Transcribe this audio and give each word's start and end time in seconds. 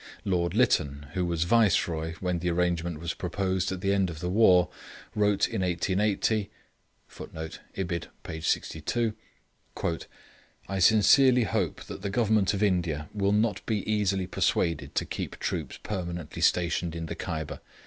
Lord 0.25 0.55
Lytton, 0.55 1.05
who 1.13 1.23
was 1.27 1.43
Viceroy 1.43 2.15
when 2.19 2.39
the 2.39 2.49
arrangement 2.49 2.99
was 2.99 3.13
proposed 3.13 3.71
at 3.71 3.81
the 3.81 3.93
end 3.93 4.09
of 4.09 4.19
the 4.19 4.31
war, 4.31 4.67
wrote 5.13 5.47
in 5.47 5.61
1880 5.61 6.49
[Footnote: 7.07 7.59
Ibid, 7.77 8.07
page 8.23 8.47
62.] 8.47 9.13
'I 10.67 10.79
sincerely 10.79 11.43
hope 11.43 11.83
that 11.83 12.01
the 12.01 12.09
Government 12.09 12.55
of 12.55 12.63
India 12.63 13.09
will 13.13 13.31
not 13.31 13.63
be 13.67 13.87
easily 13.87 14.25
persuaded 14.25 14.95
to 14.95 15.05
keep 15.05 15.37
troops 15.37 15.77
permanently 15.83 16.41
stationed 16.41 16.95
in 16.95 17.05
the 17.05 17.15
Kyber. 17.15 17.59